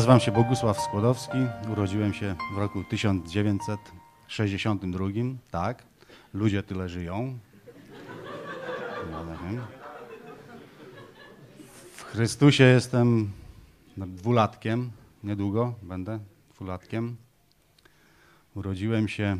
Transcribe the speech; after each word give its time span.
Nazywam 0.00 0.20
się 0.20 0.32
Bogusław 0.32 0.80
Skłodowski. 0.80 1.38
Urodziłem 1.72 2.14
się 2.14 2.34
w 2.54 2.58
roku 2.58 2.84
1962. 2.84 5.06
Tak, 5.50 5.82
ludzie 6.34 6.62
tyle 6.62 6.88
żyją. 6.88 7.38
No. 9.10 9.24
W 11.96 12.02
Chrystusie 12.02 12.64
jestem 12.64 13.30
dwulatkiem. 13.96 14.90
Niedługo 15.24 15.74
będę 15.82 16.18
dwulatkiem. 16.54 17.16
Urodziłem 18.54 19.08
się 19.08 19.38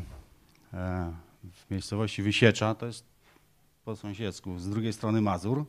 e, 0.73 1.13
w 1.53 1.71
miejscowości 1.71 2.23
Wysiecza, 2.23 2.75
to 2.75 2.85
jest 2.85 3.05
po 3.85 3.95
sąsiedzku, 3.95 4.59
z 4.59 4.69
drugiej 4.69 4.93
strony 4.93 5.21
Mazur. 5.21 5.65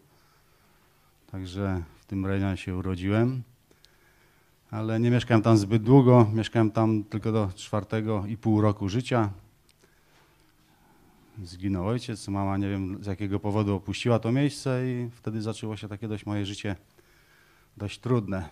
Także 1.31 1.83
w 2.01 2.05
tym 2.05 2.27
rejonie 2.27 2.57
się 2.57 2.77
urodziłem. 2.77 3.43
Ale 4.73 5.01
nie 5.01 5.11
mieszkałem 5.11 5.43
tam 5.43 5.57
zbyt 5.57 5.83
długo, 5.83 6.27
mieszkałem 6.35 6.71
tam 6.71 7.05
tylko 7.05 7.33
do 7.33 7.49
czwartego 7.55 8.27
i 8.27 8.37
pół 8.37 8.61
roku 8.61 8.89
życia. 8.89 9.31
Zginął 11.43 11.89
ojciec, 11.89 12.29
mama 12.29 12.57
nie 12.57 12.69
wiem 12.69 13.05
z 13.05 13.07
jakiego 13.07 13.41
powodu 13.41 13.75
opuściła 13.75 14.19
to 14.19 14.33
miejsce 14.33 14.83
i 14.87 15.11
wtedy 15.11 15.43
zaczęło 15.43 15.77
się 15.77 15.89
takie 15.89 16.09
dość 16.09 16.27
moje 16.27 16.47
życie 16.47 16.77
dość 17.77 17.99
trudne, 17.99 18.49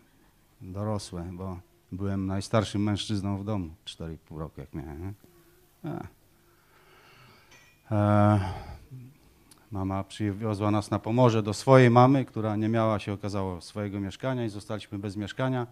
dorosłe, 0.60 1.30
bo 1.32 1.60
byłem 1.92 2.26
najstarszym 2.26 2.82
mężczyzną 2.82 3.38
w 3.38 3.44
domu, 3.44 3.74
4,5 3.86 4.38
roku 4.38 4.60
jak 4.60 4.74
miałem. 4.74 5.14
E. 5.84 6.06
E, 7.90 8.40
mama 9.70 10.04
przywiozła 10.04 10.70
nas 10.70 10.90
na 10.90 10.98
Pomorze 10.98 11.42
do 11.42 11.54
swojej 11.54 11.90
mamy, 11.90 12.24
która 12.24 12.56
nie 12.56 12.68
miała 12.68 12.98
się 12.98 13.12
okazało 13.12 13.60
swojego 13.60 14.00
mieszkania 14.00 14.44
i 14.44 14.48
zostaliśmy 14.48 14.98
bez 14.98 15.16
mieszkania. 15.16 15.66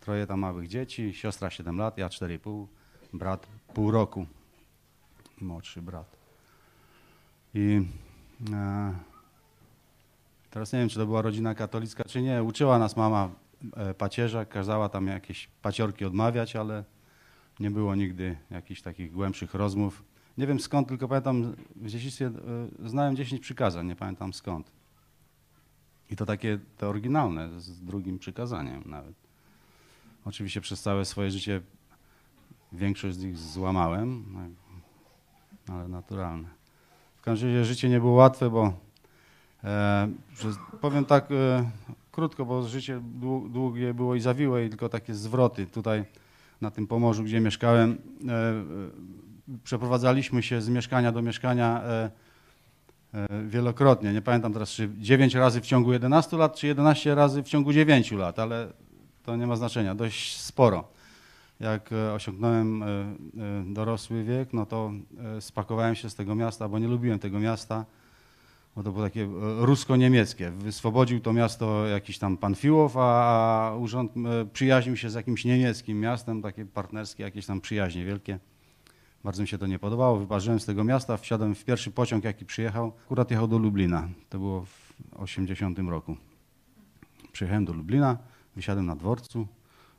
Troje 0.00 0.26
tam 0.26 0.40
małych 0.40 0.68
dzieci, 0.68 1.14
siostra 1.14 1.50
7 1.50 1.78
lat, 1.78 1.98
ja 1.98 2.08
4,5, 2.08 2.66
brat 3.12 3.46
pół 3.74 3.90
roku, 3.90 4.26
młodszy 5.40 5.82
brat. 5.82 6.16
I 7.54 7.82
e, 8.52 8.94
teraz 10.50 10.72
nie 10.72 10.78
wiem, 10.78 10.88
czy 10.88 10.98
to 10.98 11.06
była 11.06 11.22
rodzina 11.22 11.54
katolicka, 11.54 12.04
czy 12.04 12.22
nie. 12.22 12.42
Uczyła 12.42 12.78
nas 12.78 12.96
mama 12.96 13.30
e, 13.76 13.94
pacierza, 13.94 14.44
kazała 14.44 14.88
tam 14.88 15.06
jakieś 15.06 15.48
paciorki 15.62 16.04
odmawiać, 16.04 16.56
ale 16.56 16.84
nie 17.60 17.70
było 17.70 17.94
nigdy 17.94 18.36
jakichś 18.50 18.82
takich 18.82 19.12
głębszych 19.12 19.54
rozmów. 19.54 20.09
Nie 20.40 20.46
wiem 20.46 20.60
skąd, 20.60 20.88
tylko 20.88 21.08
pamiętam, 21.08 21.54
w 21.76 21.88
dzieciństwie 21.88 22.26
e, 22.84 22.88
znałem 22.88 23.16
10 23.16 23.42
przykazań, 23.42 23.86
nie 23.86 23.96
pamiętam 23.96 24.32
skąd. 24.32 24.72
I 26.10 26.16
to 26.16 26.26
takie 26.26 26.58
te 26.76 26.88
oryginalne, 26.88 27.60
z 27.60 27.80
drugim 27.80 28.18
przykazaniem 28.18 28.82
nawet. 28.86 29.14
Oczywiście 30.24 30.60
przez 30.60 30.82
całe 30.82 31.04
swoje 31.04 31.30
życie 31.30 31.60
większość 32.72 33.16
z 33.16 33.24
nich 33.24 33.38
złamałem, 33.38 34.24
ale 35.68 35.88
naturalne. 35.88 36.48
W 37.16 37.22
każdym 37.22 37.48
razie 37.48 37.64
życie 37.64 37.88
nie 37.88 38.00
było 38.00 38.12
łatwe, 38.12 38.50
bo 38.50 38.72
e, 39.64 40.08
przez, 40.34 40.56
powiem 40.80 41.04
tak 41.04 41.30
e, 41.30 41.70
krótko, 42.12 42.44
bo 42.44 42.68
życie 42.68 43.00
długie 43.48 43.94
było 43.94 44.14
i 44.14 44.20
zawiłe, 44.20 44.66
i 44.66 44.68
tylko 44.68 44.88
takie 44.88 45.14
zwroty. 45.14 45.66
Tutaj 45.66 46.04
na 46.60 46.70
tym 46.70 46.86
Pomorzu, 46.86 47.24
gdzie 47.24 47.40
mieszkałem, 47.40 47.98
e, 48.28 48.64
przeprowadzaliśmy 49.64 50.42
się 50.42 50.60
z 50.60 50.68
mieszkania 50.68 51.12
do 51.12 51.22
mieszkania 51.22 51.82
e, 51.82 52.10
e, 53.14 53.28
wielokrotnie. 53.46 54.12
Nie 54.12 54.22
pamiętam 54.22 54.52
teraz, 54.52 54.70
czy 54.70 54.90
9 54.98 55.34
razy 55.34 55.60
w 55.60 55.66
ciągu 55.66 55.92
11 55.92 56.36
lat, 56.36 56.56
czy 56.56 56.66
11 56.66 57.14
razy 57.14 57.42
w 57.42 57.48
ciągu 57.48 57.72
9 57.72 58.12
lat, 58.12 58.38
ale 58.38 58.72
to 59.22 59.36
nie 59.36 59.46
ma 59.46 59.56
znaczenia, 59.56 59.94
dość 59.94 60.36
sporo. 60.36 60.88
Jak 61.60 61.92
e, 61.92 62.12
osiągnąłem 62.12 62.84
dorosły 63.64 64.24
wiek, 64.24 64.52
no 64.52 64.66
to 64.66 64.92
spakowałem 65.40 65.94
się 65.94 66.10
z 66.10 66.14
tego 66.14 66.34
miasta, 66.34 66.68
bo 66.68 66.78
nie 66.78 66.88
lubiłem 66.88 67.18
tego 67.18 67.40
miasta, 67.40 67.84
bo 68.76 68.82
to 68.82 68.92
było 68.92 69.04
takie 69.04 69.28
rusko-niemieckie. 69.58 70.50
Wyswobodził 70.50 71.20
to 71.20 71.32
miasto 71.32 71.86
jakiś 71.86 72.18
tam 72.18 72.36
pan 72.36 72.54
Fiłow, 72.54 72.96
a 72.96 73.72
urząd 73.78 74.12
przyjaźnił 74.52 74.96
się 74.96 75.10
z 75.10 75.14
jakimś 75.14 75.44
niemieckim 75.44 76.00
miastem, 76.00 76.42
takie 76.42 76.66
partnerskie, 76.66 77.22
jakieś 77.22 77.46
tam 77.46 77.60
przyjaźnie 77.60 78.04
wielkie. 78.04 78.38
Bardzo 79.24 79.42
mi 79.42 79.48
się 79.48 79.58
to 79.58 79.66
nie 79.66 79.78
podobało. 79.78 80.18
Wyparzyłem 80.18 80.60
z 80.60 80.66
tego 80.66 80.84
miasta, 80.84 81.16
wsiadłem 81.16 81.54
w 81.54 81.64
pierwszy 81.64 81.90
pociąg, 81.90 82.24
jaki 82.24 82.44
przyjechał. 82.44 82.92
Akurat 83.04 83.30
jechał 83.30 83.48
do 83.48 83.58
Lublina. 83.58 84.08
To 84.28 84.38
było 84.38 84.64
w 84.64 84.94
80 85.16 85.78
roku. 85.78 86.16
Przyjechałem 87.32 87.64
do 87.64 87.72
Lublina, 87.72 88.18
wysiadłem 88.56 88.86
na 88.86 88.96
dworcu. 88.96 89.46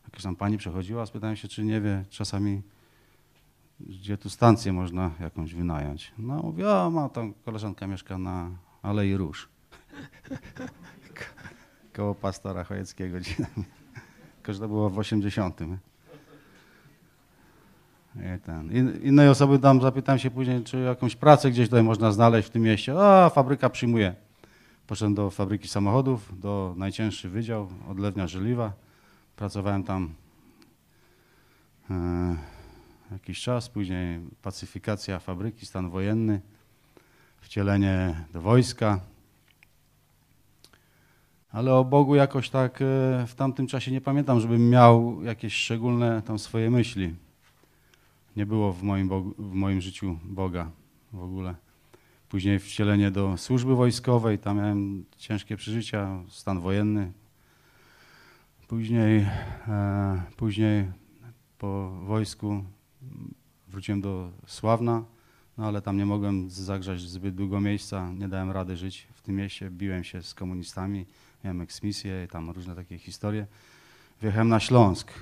Jakaś 0.03 0.23
tam 0.23 0.35
pani 0.35 0.57
przechodziła, 0.57 1.05
spytałem 1.05 1.35
się, 1.35 1.47
czy 1.47 1.63
nie 1.63 1.81
wie 1.81 2.05
czasami, 2.09 2.61
gdzie 3.79 4.17
tu 4.17 4.29
stację 4.29 4.73
można 4.73 5.11
jakąś 5.19 5.53
wynająć. 5.53 6.13
No 6.17 6.41
mówię, 6.41 6.81
a 6.81 6.89
ma 6.89 7.09
tam 7.09 7.33
koleżanka 7.33 7.87
mieszka 7.87 8.17
na 8.17 8.49
Alei 8.81 9.17
Róż. 9.17 9.49
Koło 11.95 12.15
pastora 12.15 12.63
Chojeckiego. 12.63 13.17
Tylko, 14.35 14.53
że 14.53 14.59
to 14.59 14.67
było 14.67 14.89
w 14.89 14.99
80. 14.99 15.59
Ten. 18.45 18.71
Innej 19.03 19.29
osoby 19.29 19.59
tam 19.59 19.81
zapytałem 19.81 20.19
się 20.19 20.31
później, 20.31 20.63
czy 20.63 20.79
jakąś 20.79 21.15
pracę 21.15 21.51
gdzieś 21.51 21.67
tutaj 21.67 21.83
można 21.83 22.11
znaleźć 22.11 22.47
w 22.47 22.51
tym 22.51 22.61
mieście. 22.61 22.93
A, 22.97 23.29
fabryka 23.29 23.69
przyjmuje. 23.69 24.15
Poszedłem 24.87 25.15
do 25.15 25.29
fabryki 25.29 25.67
samochodów, 25.67 26.39
do 26.39 26.73
najcięższy 26.77 27.29
wydział, 27.29 27.67
odlewnia 27.89 28.27
żeliwa. 28.27 28.73
Pracowałem 29.35 29.83
tam 29.83 30.13
e, 31.89 32.35
jakiś 33.11 33.41
czas, 33.41 33.69
później 33.69 34.19
pacyfikacja 34.41 35.19
fabryki, 35.19 35.65
stan 35.65 35.89
wojenny, 35.89 36.41
wcielenie 37.41 38.25
do 38.33 38.41
wojska. 38.41 38.99
Ale 41.51 41.73
o 41.73 41.83
Bogu 41.83 42.15
jakoś 42.15 42.49
tak 42.49 42.81
e, 42.81 42.85
w 43.27 43.35
tamtym 43.35 43.67
czasie 43.67 43.91
nie 43.91 44.01
pamiętam, 44.01 44.39
żebym 44.39 44.69
miał 44.69 45.23
jakieś 45.23 45.53
szczególne 45.53 46.21
tam 46.21 46.39
swoje 46.39 46.71
myśli. 46.71 47.15
Nie 48.35 48.45
było 48.45 48.73
w 48.73 48.83
moim, 48.83 49.07
Bogu, 49.07 49.33
w 49.37 49.53
moim 49.53 49.81
życiu 49.81 50.19
Boga 50.23 50.71
w 51.13 51.23
ogóle. 51.23 51.55
Później 52.29 52.59
wcielenie 52.59 53.11
do 53.11 53.37
służby 53.37 53.75
wojskowej, 53.75 54.39
tam 54.39 54.57
miałem 54.57 55.05
ciężkie 55.17 55.57
przeżycia, 55.57 56.23
stan 56.29 56.59
wojenny. 56.59 57.11
Później, 58.67 59.27
e, 59.67 60.21
później 60.37 60.91
po 61.57 61.89
wojsku 61.89 62.63
wróciłem 63.67 64.01
do 64.01 64.31
Sławna, 64.45 65.03
no 65.57 65.67
ale 65.67 65.81
tam 65.81 65.97
nie 65.97 66.05
mogłem 66.05 66.49
zagrzać 66.49 67.01
zbyt 67.01 67.35
długo 67.35 67.61
miejsca, 67.61 68.11
nie 68.11 68.27
dałem 68.27 68.51
rady 68.51 68.77
żyć 68.77 69.07
w 69.13 69.21
tym 69.21 69.35
mieście, 69.35 69.69
biłem 69.69 70.03
się 70.03 70.23
z 70.23 70.33
komunistami, 70.33 71.05
miałem 71.43 71.61
eksmisję 71.61 72.23
i 72.23 72.27
tam 72.27 72.49
różne 72.49 72.75
takie 72.75 72.97
historie. 72.97 73.47
Wjechałem 74.21 74.49
na 74.49 74.59
Śląsk, 74.59 75.13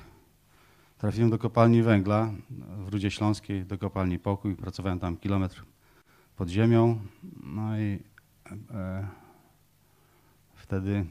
Trafiłem 0.99 1.29
do 1.29 1.37
kopalni 1.37 1.83
węgla 1.83 2.31
w 2.77 2.87
Rudzie 2.87 3.11
Śląskiej, 3.11 3.65
do 3.65 3.77
kopalni 3.77 4.19
Pokój. 4.19 4.55
Pracowałem 4.55 4.99
tam 4.99 5.17
kilometr 5.17 5.63
pod 6.35 6.49
ziemią. 6.49 6.99
No 7.43 7.79
i 7.79 7.99
e, 8.71 9.07
wtedy 10.55 11.05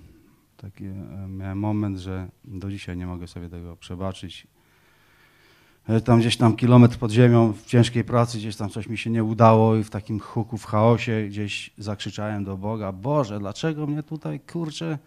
taki 0.56 0.84
e, 0.84 1.26
miałem 1.28 1.58
moment, 1.58 1.98
że 1.98 2.28
do 2.44 2.70
dzisiaj 2.70 2.96
nie 2.96 3.06
mogę 3.06 3.26
sobie 3.26 3.48
tego 3.48 3.76
przebaczyć. 3.76 4.46
E, 5.88 6.00
tam 6.00 6.20
gdzieś 6.20 6.36
tam 6.36 6.56
kilometr 6.56 6.98
pod 6.98 7.10
ziemią 7.10 7.52
w 7.52 7.66
ciężkiej 7.66 8.04
pracy, 8.04 8.38
gdzieś 8.38 8.56
tam 8.56 8.70
coś 8.70 8.88
mi 8.88 8.98
się 8.98 9.10
nie 9.10 9.24
udało 9.24 9.76
i 9.76 9.84
w 9.84 9.90
takim 9.90 10.20
huku, 10.20 10.58
w 10.58 10.64
chaosie 10.64 11.26
gdzieś 11.28 11.70
zakrzyczałem 11.78 12.44
do 12.44 12.56
Boga, 12.56 12.92
Boże, 12.92 13.38
dlaczego 13.38 13.86
mnie 13.86 14.02
tutaj, 14.02 14.40
kurczę, 14.40 14.98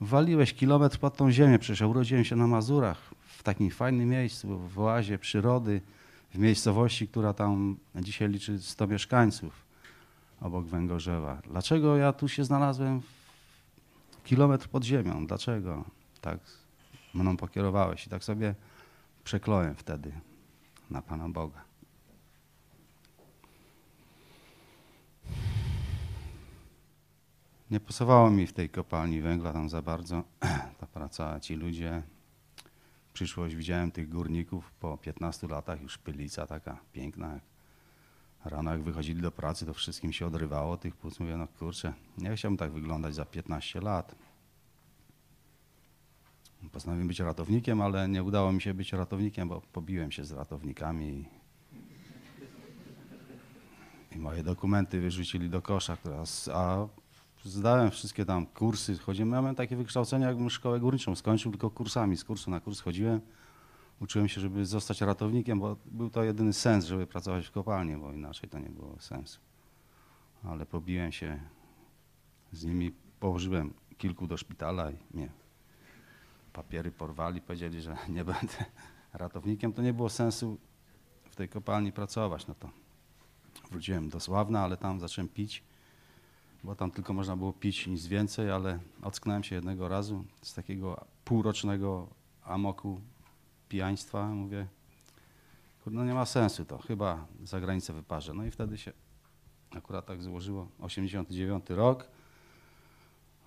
waliłeś 0.00 0.54
kilometr 0.54 0.98
pod 0.98 1.16
tą 1.16 1.30
ziemię? 1.30 1.58
Przecież 1.58 1.82
urodziłem 1.82 2.24
się 2.24 2.36
na 2.36 2.46
Mazurach, 2.46 3.15
takim 3.42 3.70
fajnym 3.70 4.08
miejscu, 4.08 4.58
w 4.58 4.78
oazie 4.78 5.18
przyrody, 5.18 5.80
w 6.34 6.38
miejscowości, 6.38 7.08
która 7.08 7.32
tam 7.32 7.76
dzisiaj 7.94 8.28
liczy 8.28 8.62
100 8.62 8.86
mieszkańców 8.86 9.66
obok 10.40 10.66
Węgorzewa. 10.66 11.42
Dlaczego 11.50 11.96
ja 11.96 12.12
tu 12.12 12.28
się 12.28 12.44
znalazłem 12.44 13.02
kilometr 14.24 14.68
pod 14.68 14.84
ziemią? 14.84 15.26
Dlaczego 15.26 15.84
tak 16.20 16.38
mną 17.14 17.36
pokierowałeś? 17.36 18.06
I 18.06 18.10
tak 18.10 18.24
sobie 18.24 18.54
przekląłem 19.24 19.74
wtedy 19.74 20.12
na 20.90 21.02
Pana 21.02 21.28
Boga. 21.28 21.64
Nie 27.70 27.80
pasowało 27.80 28.30
mi 28.30 28.46
w 28.46 28.52
tej 28.52 28.70
kopalni 28.70 29.20
węgla 29.20 29.52
tam 29.52 29.68
za 29.68 29.82
bardzo. 29.82 30.22
Ta 30.80 30.86
praca, 30.86 31.40
ci 31.40 31.54
ludzie, 31.54 32.02
przyszłość 33.16 33.54
widziałem 33.54 33.90
tych 33.90 34.08
górników 34.08 34.72
po 34.80 34.98
15 34.98 35.48
latach, 35.48 35.82
już 35.82 35.98
pylica 35.98 36.46
taka 36.46 36.78
piękna. 36.92 37.40
Rano 38.44 38.72
jak 38.72 38.82
wychodzili 38.82 39.22
do 39.22 39.30
pracy, 39.30 39.66
to 39.66 39.74
wszystkim 39.74 40.12
się 40.12 40.26
odrywało 40.26 40.76
tych 40.76 40.96
płuc. 40.96 41.20
Mówię, 41.20 41.36
no 41.36 41.48
kurczę, 41.58 41.92
nie 42.18 42.36
chciałbym 42.36 42.58
tak 42.58 42.72
wyglądać 42.72 43.14
za 43.14 43.24
15 43.24 43.80
lat. 43.80 44.14
Postanowiłem 46.72 47.08
być 47.08 47.20
ratownikiem, 47.20 47.80
ale 47.80 48.08
nie 48.08 48.22
udało 48.22 48.52
mi 48.52 48.62
się 48.62 48.74
być 48.74 48.92
ratownikiem, 48.92 49.48
bo 49.48 49.60
pobiłem 49.60 50.12
się 50.12 50.24
z 50.24 50.32
ratownikami 50.32 51.28
i, 54.12 54.16
i 54.16 54.18
moje 54.18 54.42
dokumenty 54.42 55.00
wyrzucili 55.00 55.50
do 55.50 55.62
kosza, 55.62 55.96
a 56.52 56.86
zdałem 57.44 57.90
wszystkie 57.90 58.24
tam 58.24 58.46
kursy, 58.46 58.98
chodziłem, 58.98 59.28
miałem 59.28 59.54
takie 59.54 59.76
wykształcenie, 59.76 60.26
jakbym 60.26 60.50
szkołę 60.50 60.80
górniczą 60.80 61.16
skończył, 61.16 61.50
tylko 61.50 61.70
kursami, 61.70 62.16
z 62.16 62.24
kursu 62.24 62.50
na 62.50 62.60
kurs 62.60 62.80
chodziłem. 62.80 63.20
Uczyłem 64.00 64.28
się, 64.28 64.40
żeby 64.40 64.66
zostać 64.66 65.00
ratownikiem, 65.00 65.60
bo 65.60 65.76
był 65.86 66.10
to 66.10 66.24
jedyny 66.24 66.52
sens, 66.52 66.84
żeby 66.84 67.06
pracować 67.06 67.46
w 67.46 67.50
kopalni, 67.50 67.96
bo 67.96 68.12
inaczej 68.12 68.50
to 68.50 68.58
nie 68.58 68.70
było 68.70 69.00
sensu. 69.00 69.40
Ale 70.44 70.66
pobiłem 70.66 71.12
się 71.12 71.40
z 72.52 72.64
nimi, 72.64 72.92
położyłem 73.20 73.74
kilku 73.98 74.26
do 74.26 74.36
szpitala 74.36 74.90
i 74.90 74.96
mnie 75.14 75.28
papiery 76.52 76.90
porwali, 76.90 77.40
powiedzieli, 77.40 77.80
że 77.80 77.96
nie 78.08 78.24
będę 78.24 78.64
ratownikiem, 79.12 79.72
to 79.72 79.82
nie 79.82 79.92
było 79.92 80.08
sensu 80.08 80.58
w 81.30 81.36
tej 81.36 81.48
kopalni 81.48 81.92
pracować. 81.92 82.46
No 82.46 82.54
to 82.54 82.70
wróciłem 83.70 84.08
do 84.08 84.20
Sławna, 84.20 84.60
ale 84.60 84.76
tam 84.76 85.00
zacząłem 85.00 85.28
pić 85.28 85.62
bo 86.66 86.74
tam 86.74 86.90
tylko 86.90 87.12
można 87.12 87.36
było 87.36 87.52
pić, 87.52 87.86
nic 87.86 88.06
więcej, 88.06 88.50
ale 88.50 88.78
ocknąłem 89.02 89.44
się 89.44 89.54
jednego 89.54 89.88
razu 89.88 90.24
z 90.42 90.54
takiego 90.54 91.04
półrocznego 91.24 92.08
amoku 92.44 93.00
pijaństwa. 93.68 94.28
Mówię, 94.28 94.66
no 95.86 96.04
nie 96.04 96.14
ma 96.14 96.26
sensu 96.26 96.64
to, 96.64 96.78
chyba 96.78 97.26
za 97.44 97.60
granicę 97.60 97.92
wyparzę. 97.92 98.34
No 98.34 98.44
i 98.44 98.50
wtedy 98.50 98.78
się 98.78 98.92
akurat 99.76 100.06
tak 100.06 100.22
złożyło, 100.22 100.68
89 100.80 101.70
rok. 101.70 102.08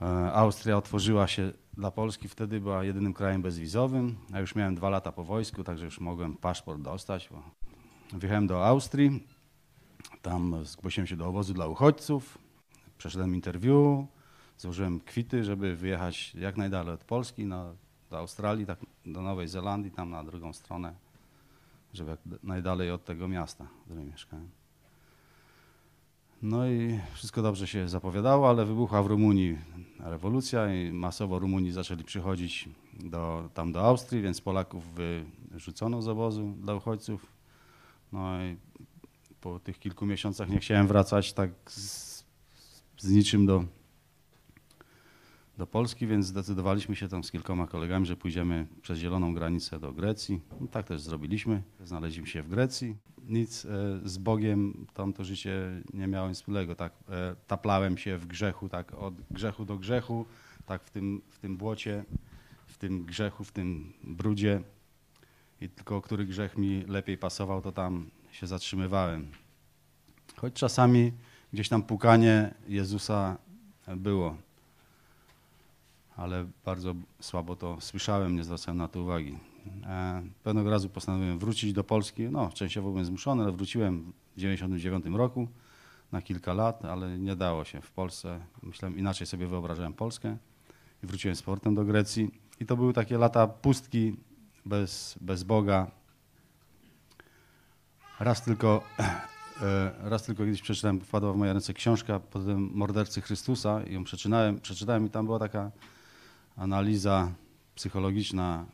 E, 0.02 0.34
Austria 0.34 0.78
otworzyła 0.78 1.28
się 1.28 1.54
dla 1.74 1.92
Polski, 1.92 2.28
wtedy 2.28 2.60
była 2.60 2.84
jedynym 2.84 3.14
krajem 3.14 3.42
bezwizowym, 3.42 4.16
a 4.34 4.40
już 4.40 4.56
miałem 4.56 4.76
dwa 4.76 4.90
lata 4.90 5.12
po 5.12 5.24
wojsku, 5.24 5.64
także 5.64 5.86
już 5.86 6.00
mogłem 6.00 6.38
paszport 6.38 6.82
dostać. 6.82 7.30
Wjechałem 8.14 8.48
do 8.48 8.66
Austrii, 8.66 9.28
tam 10.22 10.66
zgłosiłem 10.66 11.08
się 11.08 11.18
do 11.18 11.28
obozu 11.28 11.54
dla 11.54 11.68
uchodźców, 11.68 12.49
przeszedłem 13.00 13.36
interview, 13.36 14.06
złożyłem 14.58 15.00
kwity, 15.00 15.44
żeby 15.44 15.76
wyjechać 15.76 16.36
jak 16.36 16.58
najdalej 16.58 16.94
od 16.94 17.04
Polski 17.04 17.46
no, 17.46 17.76
do 18.10 18.18
Australii, 18.18 18.66
tak 18.66 18.80
do 19.06 19.22
Nowej 19.22 19.48
Zelandii, 19.48 19.92
tam 19.92 20.10
na 20.10 20.24
drugą 20.24 20.54
stronę, 20.54 20.94
żeby 21.94 22.12
jak 22.12 22.20
najdalej 22.44 22.92
od 22.92 23.06
tego 23.06 23.28
miasta, 23.28 23.66
w 23.82 23.86
którym 23.86 24.10
mieszkałem. 24.10 24.50
No 26.42 26.68
i 26.68 27.00
wszystko 27.14 27.42
dobrze 27.42 27.68
się 27.68 27.90
zapowiadało, 27.90 28.50
ale 28.50 28.66
wybuchła 28.66 29.04
w 29.04 29.08
Rumunii 29.08 29.58
rewolucja 30.00 30.74
i 30.74 30.92
masowo 30.92 31.40
Rumuni 31.40 31.72
zaczęli 31.72 32.04
przychodzić 32.04 32.70
do, 33.00 33.50
tam 33.54 33.72
do 33.72 33.82
Austrii, 33.82 34.22
więc 34.22 34.42
Polaków 34.42 34.84
wyrzucono 35.52 36.02
z 36.02 36.08
obozu 36.08 36.54
dla 36.62 36.76
uchodźców. 36.76 37.26
No 38.12 38.44
i 38.44 38.58
po 39.42 39.60
tych 39.60 39.80
kilku 39.80 40.06
miesiącach 40.06 40.50
nie 40.50 40.60
chciałem 40.60 40.88
wracać 40.88 41.34
tak 41.34 41.52
z 41.66 42.19
z 43.00 43.10
niczym 43.10 43.46
do, 43.46 43.66
do 45.58 45.68
Polski, 45.68 46.08
więc 46.08 46.26
zdecydowaliśmy 46.26 46.96
się 46.96 47.08
tam 47.08 47.24
z 47.24 47.32
kilkoma 47.32 47.68
kolegami, 47.68 48.06
że 48.06 48.16
pójdziemy 48.16 48.68
przez 48.82 49.00
zieloną 49.00 49.34
granicę 49.34 49.80
do 49.80 49.92
Grecji. 49.94 50.42
No, 50.62 50.68
tak 50.68 50.88
też 50.88 51.02
zrobiliśmy. 51.02 51.62
Znaleźliśmy 51.84 52.28
się 52.28 52.44
w 52.44 52.50
Grecji. 52.50 52.96
Nic 53.28 53.66
e, 53.66 53.70
z 54.04 54.18
Bogiem 54.18 54.88
tam 54.94 55.14
to 55.14 55.24
życie 55.24 55.82
nie 55.94 56.08
miałem 56.08 56.34
wspólnego. 56.34 56.76
Tak, 56.76 56.94
e, 57.10 57.36
taplałem 57.48 57.98
się 57.98 58.18
w 58.18 58.28
grzechu, 58.28 58.70
tak 58.70 58.94
od 58.94 59.14
grzechu 59.32 59.66
do 59.66 59.78
grzechu, 59.78 60.26
tak 60.66 60.84
w 60.84 60.90
tym, 60.90 61.22
w 61.30 61.40
tym 61.40 61.58
błocie, 61.58 62.06
w 62.68 62.78
tym 62.78 63.06
grzechu, 63.06 63.44
w 63.44 63.52
tym 63.52 63.94
brudzie. 64.04 64.62
I 65.62 65.70
tylko 65.70 66.02
który 66.02 66.26
grzech 66.26 66.58
mi 66.58 66.84
lepiej 66.88 67.18
pasował, 67.18 67.62
to 67.62 67.72
tam 67.72 68.10
się 68.32 68.48
zatrzymywałem. 68.48 69.32
Choć 70.36 70.54
czasami 70.54 71.12
gdzieś 71.54 71.70
tam 71.70 71.84
pukanie 71.84 72.54
Jezusa 72.68 73.38
było, 73.88 74.36
ale 76.16 76.46
bardzo 76.66 76.96
słabo 77.22 77.56
to 77.56 77.78
słyszałem, 77.82 78.36
nie 78.36 78.44
zwracałem 78.44 78.78
na 78.78 78.88
to 78.88 79.02
uwagi. 79.02 79.38
E, 79.86 80.24
pewnego 80.44 80.70
razu 80.70 80.90
postanowiłem 80.90 81.40
wrócić 81.40 81.74
do 81.74 81.84
Polski. 81.84 82.24
No, 82.24 82.50
częściowo 82.54 82.90
byłem 82.90 83.06
zmuszony, 83.06 83.44
ale 83.44 83.52
wróciłem 83.52 84.02
w 84.02 84.36
1999 84.36 85.18
roku 85.18 85.48
na 86.12 86.22
kilka 86.22 86.54
lat, 86.54 86.86
ale 86.86 87.20
nie 87.20 87.36
dało 87.36 87.66
się 87.66 87.82
w 87.82 87.92
Polsce. 87.92 88.40
Myślałem, 88.64 88.98
inaczej 88.98 89.28
sobie 89.28 89.48
wyobrażałem 89.48 89.94
Polskę 89.94 90.38
i 91.04 91.08
wróciłem 91.08 91.36
z 91.36 91.42
portem 91.42 91.76
do 91.76 91.86
Grecji. 91.86 92.32
I 92.60 92.66
to 92.66 92.78
były 92.78 92.94
takie 92.94 93.18
lata 93.18 93.48
pustki, 93.48 94.16
bez, 94.66 95.18
bez 95.22 95.44
Boga. 95.44 95.92
Raz 98.20 98.44
tylko 98.44 98.84
raz 100.04 100.24
tylko 100.24 100.44
kiedyś 100.44 100.62
przeczytałem, 100.62 101.02
wpadła 101.02 101.34
w 101.34 101.38
moje 101.38 101.54
ręce 101.54 101.74
książka 101.74 102.20
potem 102.20 102.70
Mordercy 102.74 103.22
Chrystusa 103.22 103.84
i 103.84 103.94
ją 103.94 104.04
przeczytałem, 104.04 104.60
przeczytałem 104.60 105.06
i 105.06 105.10
tam 105.10 105.26
była 105.26 105.40
taka 105.40 105.72
analiza 106.58 107.32
psychologiczna, 107.76 108.66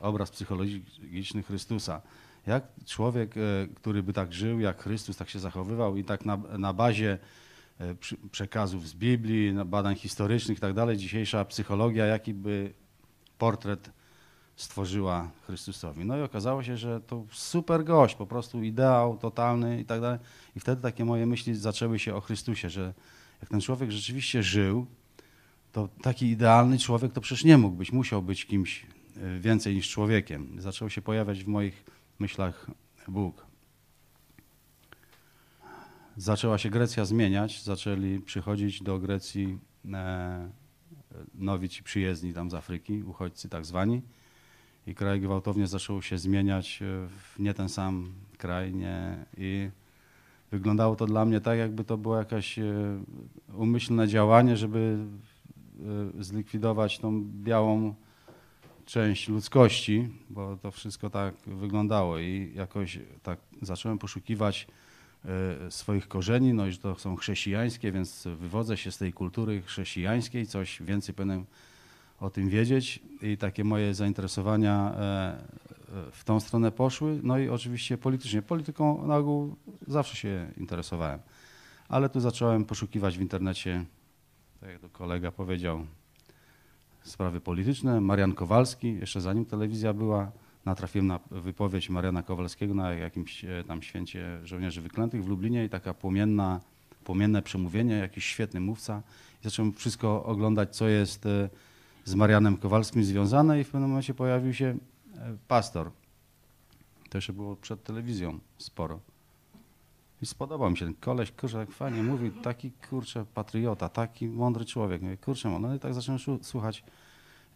obraz 0.00 0.30
psychologiczny 0.30 1.42
Chrystusa. 1.42 2.02
Jak 2.46 2.64
człowiek, 2.86 3.36
e, 3.36 3.40
który 3.74 4.02
by 4.02 4.12
tak 4.12 4.32
żył, 4.32 4.60
jak 4.60 4.82
Chrystus, 4.82 5.16
tak 5.16 5.28
się 5.28 5.38
zachowywał 5.38 5.96
i 5.96 6.04
tak 6.04 6.24
na, 6.24 6.36
na 6.36 6.72
bazie 6.72 7.18
e, 7.80 7.94
przekazów 8.30 8.88
z 8.88 8.94
Biblii, 8.94 9.54
badań 9.64 9.96
historycznych 9.96 10.58
i 10.58 10.60
tak 10.60 10.74
dalej, 10.74 10.96
dzisiejsza 10.96 11.44
psychologia, 11.44 12.06
jaki 12.06 12.34
by 12.34 12.72
portret 13.38 13.90
stworzyła 14.56 15.30
Chrystusowi. 15.46 16.04
No 16.04 16.16
i 16.16 16.22
okazało 16.22 16.62
się, 16.62 16.76
że 16.76 17.00
to 17.00 17.24
super 17.32 17.84
gość, 17.84 18.14
po 18.14 18.26
prostu 18.26 18.62
ideał 18.62 19.18
totalny 19.18 19.80
i 19.80 19.84
tak 19.84 20.00
dalej. 20.00 20.18
I 20.56 20.60
wtedy 20.60 20.82
takie 20.82 21.04
moje 21.04 21.26
myśli 21.26 21.54
zaczęły 21.54 21.98
się 21.98 22.14
o 22.14 22.20
Chrystusie, 22.20 22.70
że 22.70 22.94
jak 23.40 23.50
ten 23.50 23.60
człowiek 23.60 23.90
rzeczywiście 23.90 24.42
żył, 24.42 24.86
to 25.72 25.88
taki 26.02 26.26
idealny 26.26 26.78
człowiek 26.78 27.12
to 27.12 27.20
przecież 27.20 27.44
nie 27.44 27.58
mógł 27.58 27.76
być, 27.76 27.92
musiał 27.92 28.22
być 28.22 28.46
kimś 28.46 28.86
e, 29.16 29.40
więcej 29.40 29.74
niż 29.74 29.90
człowiekiem. 29.90 30.60
Zaczął 30.60 30.90
się 30.90 31.02
pojawiać 31.02 31.44
w 31.44 31.46
moich 31.46 31.84
myślach 32.18 32.70
Bóg. 33.08 33.46
Zaczęła 36.16 36.58
się 36.58 36.70
Grecja 36.70 37.04
zmieniać, 37.04 37.62
zaczęli 37.62 38.20
przychodzić 38.20 38.82
do 38.82 38.98
Grecji 38.98 39.58
e, 39.92 40.48
nowi 41.34 41.68
ci 41.68 41.82
przyjezdni 41.82 42.34
tam 42.34 42.50
z 42.50 42.54
Afryki, 42.54 43.02
uchodźcy 43.02 43.48
tak 43.48 43.66
zwani 43.66 44.02
i 44.86 44.94
kraj 44.94 45.20
gwałtownie 45.20 45.66
zaczął 45.66 46.02
się 46.02 46.18
zmieniać 46.18 46.82
e, 46.82 47.08
w 47.08 47.38
nie 47.38 47.54
ten 47.54 47.68
sam 47.68 48.12
kraj. 48.38 48.74
Nie, 48.74 49.24
I 49.38 49.70
wyglądało 50.50 50.96
to 50.96 51.06
dla 51.06 51.24
mnie 51.24 51.40
tak, 51.40 51.58
jakby 51.58 51.84
to 51.84 51.96
było 51.96 52.18
jakieś 52.18 52.58
e, 52.58 52.64
umyślne 53.54 54.08
działanie, 54.08 54.56
żeby 54.56 54.98
e, 56.18 56.22
zlikwidować 56.22 56.98
tą 56.98 57.24
białą 57.24 57.94
część 58.86 59.28
ludzkości, 59.28 60.08
bo 60.30 60.56
to 60.56 60.70
wszystko 60.70 61.10
tak 61.10 61.34
wyglądało 61.46 62.18
i 62.18 62.52
jakoś 62.54 62.98
tak 63.22 63.38
zacząłem 63.62 63.98
poszukiwać 63.98 64.66
swoich 65.68 66.08
korzeni, 66.08 66.54
no 66.54 66.66
i 66.66 66.72
że 66.72 66.78
to 66.78 66.98
są 66.98 67.16
chrześcijańskie, 67.16 67.92
więc 67.92 68.28
wywodzę 68.36 68.76
się 68.76 68.92
z 68.92 68.98
tej 68.98 69.12
kultury 69.12 69.62
chrześcijańskiej, 69.62 70.46
coś 70.46 70.82
więcej 70.82 71.14
powinienem 71.14 71.46
o 72.22 72.30
tym 72.30 72.48
wiedzieć 72.48 73.02
i 73.22 73.36
takie 73.36 73.64
moje 73.64 73.94
zainteresowania 73.94 74.94
e, 74.94 74.98
e, 74.98 76.10
w 76.12 76.24
tą 76.24 76.40
stronę 76.40 76.72
poszły. 76.72 77.20
No 77.22 77.38
i 77.38 77.48
oczywiście 77.48 77.98
politycznie. 77.98 78.42
Polityką 78.42 79.06
na 79.06 79.16
ogół 79.16 79.56
zawsze 79.86 80.16
się 80.16 80.50
interesowałem, 80.56 81.20
ale 81.88 82.08
tu 82.08 82.20
zacząłem 82.20 82.64
poszukiwać 82.64 83.18
w 83.18 83.20
internecie, 83.20 83.84
tak 84.60 84.70
jak 84.70 84.80
to 84.80 84.88
kolega 84.88 85.32
powiedział, 85.32 85.86
sprawy 87.02 87.40
polityczne. 87.40 88.00
Marian 88.00 88.32
Kowalski, 88.32 88.94
jeszcze 88.94 89.20
zanim 89.20 89.44
telewizja 89.44 89.92
była, 89.92 90.32
natrafiłem 90.64 91.06
na 91.06 91.20
wypowiedź 91.30 91.90
Mariana 91.90 92.22
Kowalskiego 92.22 92.74
na 92.74 92.92
jakimś 92.92 93.44
e, 93.44 93.64
tam 93.66 93.82
święcie 93.82 94.38
żołnierzy 94.44 94.82
wyklętych 94.82 95.24
w 95.24 95.28
Lublinie 95.28 95.64
i 95.64 95.68
taka 95.68 95.94
płomienna, 95.94 96.60
płomienne 97.04 97.42
przemówienie, 97.42 97.94
jakiś 97.94 98.24
świetny 98.24 98.60
mówca. 98.60 99.02
I 99.40 99.44
zacząłem 99.44 99.72
wszystko 99.72 100.24
oglądać, 100.24 100.76
co 100.76 100.88
jest 100.88 101.26
z 102.04 102.14
Marianem 102.14 102.56
Kowalskim 102.56 103.04
związane 103.04 103.60
i 103.60 103.64
w 103.64 103.70
pewnym 103.70 103.90
momencie 103.90 104.14
pojawił 104.14 104.54
się 104.54 104.66
e, 104.66 105.36
pastor. 105.48 105.90
To 107.10 107.18
jeszcze 107.18 107.32
było 107.32 107.56
przed 107.56 107.84
telewizją 107.84 108.38
sporo. 108.58 109.00
I 110.22 110.26
spodobał 110.26 110.70
mi 110.70 110.76
się 110.76 110.84
ten 110.84 110.94
koleś, 110.94 111.32
kurczę, 111.32 111.58
jak 111.58 111.70
fajnie 111.70 112.02
mówi, 112.02 112.30
taki 112.30 112.70
kurczę 112.90 113.24
patriota, 113.34 113.88
taki 113.88 114.28
mądry 114.28 114.64
człowiek. 114.64 115.02
Mówię, 115.02 115.16
kurczę, 115.16 115.58
no 115.60 115.74
i 115.74 115.78
tak 115.78 115.94
zacząłem 115.94 116.42
słuchać 116.42 116.84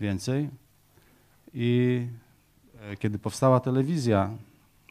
więcej. 0.01 0.49
I 1.55 2.07
e, 2.81 2.97
kiedy 2.97 3.19
powstała 3.19 3.61
telewizja, 3.61 4.31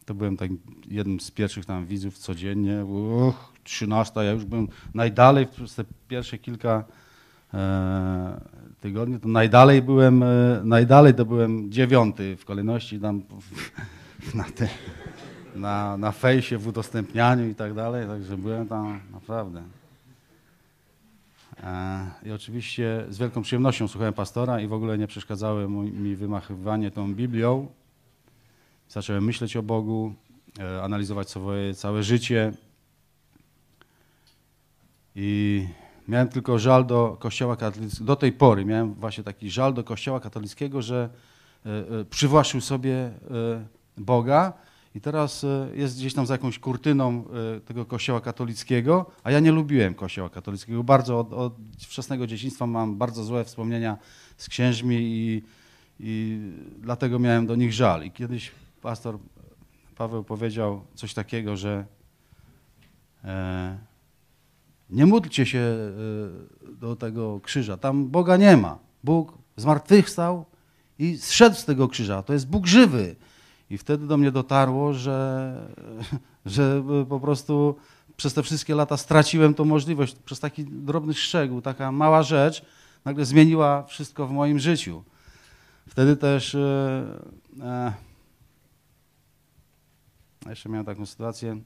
to 0.05 0.13
byłem 0.13 0.37
tak 0.37 0.51
jednym 0.87 1.19
z 1.19 1.31
pierwszych 1.31 1.65
tam 1.65 1.85
widzów 1.85 2.17
codziennie. 2.17 2.85
Uch, 2.85 3.53
13, 3.63 4.19
ja 4.19 4.31
już 4.31 4.45
byłem 4.45 4.67
najdalej 4.93 5.47
przez 5.47 5.75
te 5.75 5.85
pierwsze 6.07 6.37
kilka 6.37 6.83
e, 7.53 8.41
tygodniu, 8.85 9.19
to 9.19 9.27
najdalej 9.27 9.81
byłem, 9.81 10.23
e, 10.23 10.61
najdalej 10.63 11.13
to 11.13 11.25
byłem 11.25 11.71
dziewiąty 11.71 12.37
w 12.37 12.45
kolejności 12.45 12.99
tam 12.99 13.21
na, 14.33 14.43
te, 14.43 14.69
na, 15.55 15.97
na 15.97 16.11
fejsie, 16.11 16.57
w 16.57 16.67
udostępnianiu 16.67 17.49
i 17.49 17.55
tak 17.55 17.73
dalej, 17.73 18.07
także 18.07 18.37
byłem 18.37 18.67
tam 18.67 18.99
naprawdę. 19.11 19.63
E, 21.63 22.11
I 22.25 22.31
oczywiście 22.31 23.05
z 23.09 23.17
wielką 23.17 23.41
przyjemnością 23.41 23.87
słuchałem 23.87 24.13
pastora 24.13 24.61
i 24.61 24.67
w 24.67 24.73
ogóle 24.73 24.97
nie 24.97 25.07
przeszkadzało 25.07 25.67
mi 25.69 26.15
wymachywanie 26.15 26.91
tą 26.91 27.13
Biblią. 27.13 27.67
Zacząłem 28.89 29.25
myśleć 29.25 29.57
o 29.57 29.63
Bogu, 29.63 30.13
e, 30.59 30.83
analizować 30.83 31.29
swoje 31.29 31.73
całe 31.73 32.03
życie. 32.03 32.53
I 35.15 35.67
miałem 36.07 36.27
tylko 36.27 36.59
żal 36.59 36.85
do 36.85 37.17
Kościoła 37.19 37.55
katolickiego. 37.55 38.05
Do 38.05 38.15
tej 38.15 38.31
pory 38.31 38.65
miałem 38.65 38.93
właśnie 38.93 39.23
taki 39.23 39.49
żal 39.49 39.73
do 39.73 39.83
Kościoła 39.83 40.19
katolickiego, 40.19 40.81
że 40.81 41.09
e, 41.65 42.05
przywłaszczył 42.05 42.61
sobie 42.61 43.11
Boga 43.97 44.53
i 44.95 45.01
teraz 45.01 45.43
e, 45.43 45.69
jest 45.73 45.97
gdzieś 45.97 46.13
tam 46.13 46.25
za 46.25 46.33
jakąś 46.33 46.59
kurtyną 46.59 47.23
e, 47.57 47.59
tego 47.59 47.85
kościoła 47.85 48.21
katolickiego, 48.21 49.05
a 49.23 49.31
ja 49.31 49.39
nie 49.39 49.51
lubiłem 49.51 49.93
kościoła 49.93 50.29
katolickiego. 50.29 50.83
Bardzo 50.83 51.19
od, 51.19 51.33
od 51.33 51.53
wczesnego 51.79 52.27
dzieciństwa 52.27 52.67
mam 52.67 52.97
bardzo 52.97 53.23
złe 53.23 53.43
wspomnienia 53.43 53.97
z 54.37 54.49
księżmi 54.49 54.97
i, 55.01 55.43
i 55.99 56.39
dlatego 56.77 57.19
miałem 57.19 57.45
do 57.47 57.55
nich 57.55 57.73
żal. 57.73 58.03
I 58.03 58.11
kiedyś 58.11 58.51
pastor 58.81 59.17
Paweł 59.95 60.23
powiedział 60.23 60.85
coś 60.95 61.13
takiego, 61.13 61.57
że 61.57 61.85
e, 63.23 63.77
nie 64.89 65.05
módlcie 65.05 65.45
się 65.45 65.59
e, 65.59 66.71
do 66.71 66.95
tego 66.95 67.39
krzyża, 67.39 67.77
tam 67.77 68.07
Boga 68.07 68.37
nie 68.37 68.57
ma. 68.57 68.77
Bóg 69.03 69.37
zmartwychwstał 69.57 70.45
i 70.99 71.17
zszedł 71.17 71.55
z 71.55 71.65
tego 71.65 71.87
krzyża. 71.87 72.23
To 72.23 72.33
jest 72.33 72.49
Bóg 72.49 72.67
żywy. 72.67 73.15
I 73.69 73.77
wtedy 73.77 74.07
do 74.07 74.17
mnie 74.17 74.31
dotarło, 74.31 74.93
że, 74.93 75.55
że 76.45 76.83
po 77.09 77.19
prostu 77.19 77.75
przez 78.17 78.33
te 78.33 78.43
wszystkie 78.43 78.75
lata 78.75 78.97
straciłem 78.97 79.53
tą 79.53 79.65
możliwość. 79.65 80.15
Przez 80.15 80.39
taki 80.39 80.65
drobny 80.65 81.13
szczegół, 81.13 81.61
taka 81.61 81.91
mała 81.91 82.23
rzecz 82.23 82.65
nagle 83.05 83.25
zmieniła 83.25 83.83
wszystko 83.83 84.27
w 84.27 84.31
moim 84.31 84.59
życiu. 84.59 85.03
Wtedy 85.87 86.17
też 86.17 86.55
e, 86.55 87.03
e, 87.61 87.93
jeszcze 90.49 90.69
miałem 90.69 90.85
taką 90.85 91.05
sytuację. 91.05 91.57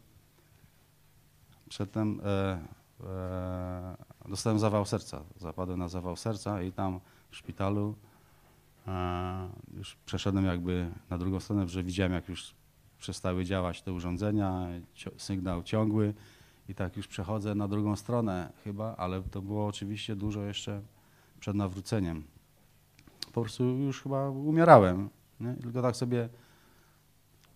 Przedtem 1.70 2.22
e, 2.26 2.60
e, 3.04 3.96
dostałem 4.30 4.60
zawał 4.60 4.86
serca. 4.86 5.24
Zapadłem 5.38 5.80
na 5.80 5.88
zawał 5.88 6.16
serca 6.16 6.62
i 6.62 6.72
tam 6.72 7.00
w 7.32 7.36
szpitalu 7.36 7.96
już 9.78 9.98
przeszedłem 10.06 10.46
jakby 10.46 10.92
na 11.10 11.18
drugą 11.18 11.40
stronę, 11.40 11.68
że 11.68 11.84
widziałem, 11.84 12.14
jak 12.14 12.30
już 12.30 12.54
przestały 13.00 13.46
działać 13.46 13.82
te 13.82 13.94
urządzenia, 13.94 14.68
sygnał 15.18 15.64
ciągły 15.64 16.14
i 16.70 16.76
tak 16.76 16.98
już 16.98 17.08
przechodzę 17.08 17.56
na 17.56 17.68
drugą 17.68 17.96
stronę 17.96 18.52
chyba, 18.64 18.96
ale 18.96 19.22
to 19.22 19.42
było 19.42 19.68
oczywiście 19.68 20.16
dużo 20.16 20.42
jeszcze 20.42 20.82
przed 21.40 21.56
nawróceniem. 21.56 22.24
Po 23.34 23.42
prostu 23.42 23.64
już 23.64 24.02
chyba 24.02 24.30
umierałem. 24.30 25.10
Nie? 25.40 25.54
Tylko 25.54 25.82
tak 25.82 25.96
sobie 25.96 26.30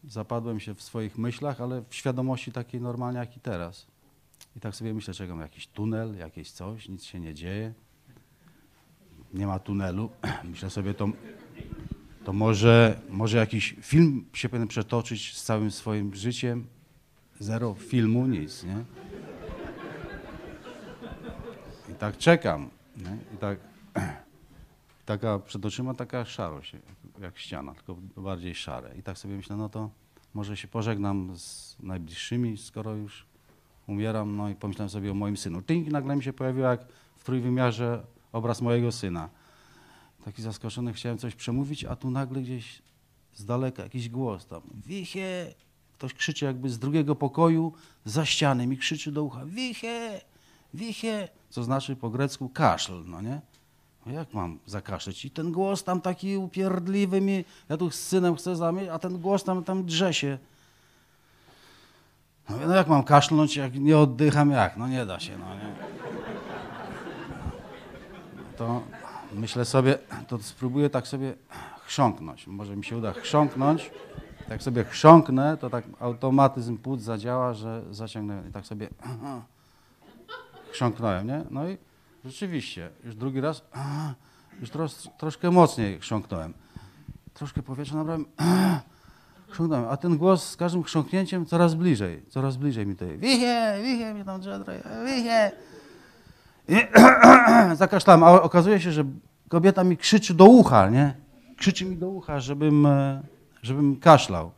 zapadłem 0.03 0.59
się 0.59 0.75
w 0.75 0.81
swoich 0.81 1.17
myślach, 1.17 1.61
ale 1.61 1.81
w 1.89 1.95
świadomości 1.95 2.51
takiej 2.51 2.81
normalnie 2.81 3.19
jak 3.19 3.37
i 3.37 3.39
teraz. 3.39 3.87
I 4.55 4.59
tak 4.59 4.75
sobie 4.75 4.93
myślę, 4.93 5.13
czekam 5.13 5.39
jakiś 5.39 5.67
tunel, 5.67 6.17
jakieś 6.17 6.51
coś, 6.51 6.89
nic 6.89 7.03
się 7.03 7.19
nie 7.19 7.33
dzieje 7.33 7.73
nie 9.33 9.47
ma 9.47 9.59
tunelu. 9.59 10.09
Myślę 10.51 10.69
sobie, 10.69 10.93
to, 10.93 11.07
to 12.25 12.33
może, 12.33 12.99
może 13.09 13.37
jakiś 13.37 13.75
film 13.81 14.25
się 14.33 14.49
powinien 14.49 14.67
przetoczyć 14.67 15.37
z 15.37 15.43
całym 15.43 15.71
swoim 15.71 16.15
życiem. 16.15 16.67
Zero 17.39 17.73
filmu, 17.73 18.27
nic, 18.27 18.63
nie? 18.63 18.83
I 21.91 21.95
tak 21.95 22.17
czekam. 22.17 22.69
Nie? 22.97 23.17
I 23.35 23.37
tak, 23.37 23.59
taka 25.05 25.39
przed 25.39 25.65
oczyma 25.65 25.93
taka 25.93 26.25
szarość, 26.25 26.75
jak 27.21 27.37
ściana, 27.37 27.73
tylko 27.73 27.95
bardziej 28.17 28.55
szare. 28.55 28.95
I 28.99 29.03
tak 29.03 29.17
sobie 29.17 29.35
myślę, 29.35 29.55
no 29.55 29.69
to 29.69 29.89
może 30.33 30.57
się 30.57 30.67
pożegnam 30.67 31.37
z 31.37 31.75
najbliższymi, 31.79 32.57
skoro 32.57 32.95
już 32.95 33.25
umieram. 33.87 34.35
No 34.35 34.49
i 34.49 34.55
pomyślałem 34.55 34.89
sobie 34.89 35.11
o 35.11 35.13
moim 35.13 35.37
synu. 35.37 35.61
Tink 35.61 35.87
nagle 35.87 36.15
mi 36.15 36.23
się 36.23 36.33
pojawił 36.33 36.63
jak 36.63 36.85
w 37.17 37.23
trójwymiarze 37.23 38.03
obraz 38.31 38.61
mojego 38.61 38.91
syna. 38.91 39.29
Taki 40.25 40.41
zaskoczony 40.41 40.93
chciałem 40.93 41.17
coś 41.17 41.35
przemówić, 41.35 41.85
a 41.85 41.95
tu 41.95 42.11
nagle 42.11 42.41
gdzieś 42.41 42.81
z 43.33 43.45
daleka 43.45 43.83
jakiś 43.83 44.09
głos 44.09 44.45
tam. 44.45 44.61
Wichie! 44.85 45.53
Ktoś 45.93 46.13
krzyczy 46.13 46.45
jakby 46.45 46.69
z 46.69 46.79
drugiego 46.79 47.15
pokoju, 47.15 47.73
za 48.05 48.25
ściany 48.25 48.67
mi 48.67 48.77
krzyczy 48.77 49.11
do 49.11 49.23
ucha. 49.23 49.45
Wichie! 49.45 50.21
Wichie! 50.73 51.29
Co 51.49 51.63
znaczy 51.63 51.95
po 51.95 52.09
grecku 52.09 52.49
kaszel, 52.49 53.03
no 53.05 53.21
nie? 53.21 53.41
No 54.05 54.11
jak 54.11 54.33
mam 54.33 54.59
zakaszleć? 54.65 55.25
I 55.25 55.31
ten 55.31 55.51
głos 55.51 55.83
tam 55.83 56.01
taki 56.01 56.37
upierdliwy 56.37 57.21
mi, 57.21 57.45
ja 57.69 57.77
tu 57.77 57.91
z 57.91 57.95
synem 57.95 58.35
chcę 58.35 58.55
zamieć, 58.55 58.89
a 58.89 58.99
ten 58.99 59.17
głos 59.17 59.43
tam, 59.43 59.63
tam 59.63 59.85
drze 59.85 60.13
się. 60.13 60.37
No, 62.49 62.55
no 62.67 62.75
jak 62.75 62.87
mam 62.87 63.03
kaszlnąć, 63.03 63.55
jak 63.57 63.75
nie 63.75 63.97
oddycham, 63.97 64.51
jak? 64.51 64.77
No 64.77 64.87
nie 64.87 65.05
da 65.05 65.19
się, 65.19 65.37
no 65.37 65.55
nie 65.55 65.93
to 68.57 68.83
myślę 69.33 69.65
sobie, 69.65 69.97
to 70.27 70.39
spróbuję 70.39 70.89
tak 70.89 71.07
sobie 71.07 71.33
chrząknąć. 71.85 72.47
Może 72.47 72.75
mi 72.75 72.83
się 72.83 72.97
uda 72.97 73.13
chrząknąć. 73.13 73.91
Jak 74.49 74.63
sobie 74.63 74.83
chrząknę, 74.83 75.57
to 75.57 75.69
tak 75.69 75.85
automatyzm 75.99 76.77
płuc 76.77 77.01
zadziała, 77.01 77.53
że 77.53 77.83
zaciągnę 77.91 78.43
i 78.49 78.51
tak 78.51 78.65
sobie 78.65 78.89
chrząknąłem, 80.71 81.27
nie? 81.27 81.43
No 81.49 81.69
i 81.69 81.77
rzeczywiście, 82.25 82.89
już 83.03 83.15
drugi 83.15 83.41
raz, 83.41 83.61
już 84.59 84.69
tros, 84.69 85.09
troszkę 85.17 85.51
mocniej 85.51 85.99
chrząknąłem. 85.99 86.53
Troszkę 87.33 87.63
powietrza 87.63 87.95
nabrałem, 87.95 88.25
chrząknąłem, 89.53 89.85
a 89.89 89.97
ten 89.97 90.17
głos 90.17 90.49
z 90.49 90.55
każdym 90.55 90.83
chrząknięciem 90.83 91.45
coraz 91.45 91.75
bliżej, 91.75 92.23
coraz 92.29 92.57
bliżej 92.57 92.87
mi 92.87 92.95
tutaj. 92.95 93.17
Wichie, 93.17 93.73
wichie 93.83 94.13
mi 94.13 94.25
tam 94.25 94.41
drze, 94.41 94.63
wichie. 95.05 95.51
zakaszlałem, 97.75 98.23
a 98.23 98.41
okazuje 98.41 98.79
się, 98.79 98.91
że 98.91 99.03
kobieta 99.49 99.83
mi 99.83 99.97
krzyczy 99.97 100.33
do 100.33 100.45
ucha, 100.45 100.89
nie? 100.89 101.13
Krzyczy 101.57 101.85
mi 101.85 101.97
do 101.97 102.09
ucha, 102.09 102.39
żebym, 102.39 102.85
e, 102.85 103.21
żebym 103.61 103.95
kaszlał. 103.95 104.51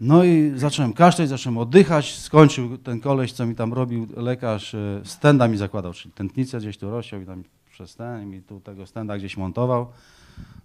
No 0.00 0.24
i 0.24 0.52
zacząłem 0.56 0.92
kaszleć, 0.92 1.28
zacząłem 1.28 1.58
oddychać, 1.58 2.18
skończył 2.18 2.78
ten 2.78 3.00
koleś, 3.00 3.32
co 3.32 3.46
mi 3.46 3.54
tam 3.54 3.72
robił 3.72 4.06
lekarz, 4.16 4.74
e, 4.74 5.00
stenda 5.04 5.48
mi 5.48 5.56
zakładał, 5.56 5.92
czyli 5.92 6.14
tętnicę 6.14 6.58
gdzieś 6.58 6.78
tu 6.78 6.90
rozciął 6.90 7.20
i 7.20 7.26
tam 7.26 7.44
przez 7.70 7.96
ten 7.96 8.22
i 8.22 8.26
mi 8.26 8.42
tu 8.42 8.60
tego 8.60 8.86
stenda 8.86 9.18
gdzieś 9.18 9.36
montował. 9.36 9.86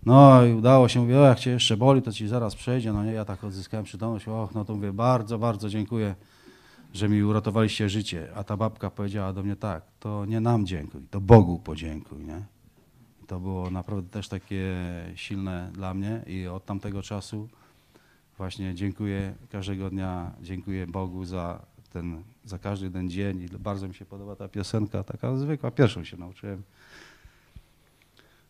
No 0.05 0.45
i 0.45 0.53
udało 0.53 0.87
się, 0.87 0.99
mówię, 0.99 1.19
o 1.19 1.25
jak 1.25 1.39
cię 1.39 1.51
jeszcze 1.51 1.77
boli, 1.77 2.01
to 2.01 2.11
ci 2.11 2.27
zaraz 2.27 2.55
przejdzie. 2.55 2.93
No 2.93 3.03
nie, 3.03 3.11
ja 3.11 3.25
tak 3.25 3.43
odzyskałem 3.43 3.85
przytomność, 3.85 4.27
och, 4.27 4.55
no 4.55 4.65
to 4.65 4.75
mówię, 4.75 4.93
bardzo, 4.93 5.39
bardzo 5.39 5.69
dziękuję 5.69 6.15
że 6.93 7.09
mi 7.09 7.23
uratowaliście 7.23 7.89
życie. 7.89 8.27
A 8.35 8.43
ta 8.43 8.57
babka 8.57 8.89
powiedziała 8.89 9.33
do 9.33 9.43
mnie 9.43 9.55
tak, 9.55 9.83
to 9.99 10.25
nie 10.25 10.39
nam 10.39 10.65
dziękuj, 10.65 11.01
to 11.11 11.21
Bogu 11.21 11.59
podziękuj. 11.59 12.25
Nie? 12.25 12.41
to 13.27 13.39
było 13.39 13.71
naprawdę 13.71 14.09
też 14.09 14.27
takie 14.27 14.75
silne 15.15 15.69
dla 15.73 15.93
mnie 15.93 16.21
i 16.27 16.47
od 16.47 16.65
tamtego 16.65 17.01
czasu 17.01 17.49
właśnie 18.37 18.75
dziękuję 18.75 19.33
każdego 19.49 19.89
dnia, 19.89 20.31
dziękuję 20.41 20.87
Bogu 20.87 21.25
za 21.25 21.65
ten, 21.93 22.23
za 22.45 22.59
każdy 22.59 22.91
ten 22.91 23.09
dzień 23.09 23.41
i 23.41 23.47
bardzo 23.59 23.87
mi 23.87 23.93
się 23.93 24.05
podoba 24.05 24.35
ta 24.35 24.47
piosenka, 24.47 25.03
taka 25.03 25.35
zwykła, 25.35 25.71
pierwszą 25.71 26.03
się 26.03 26.17
nauczyłem, 26.17 26.63